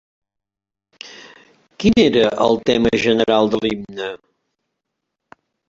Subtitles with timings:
[1.83, 4.11] Quin era el tema general de l'himne?